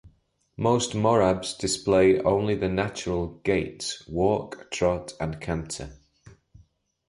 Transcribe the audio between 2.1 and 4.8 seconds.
only the 'natural' gaits- walk,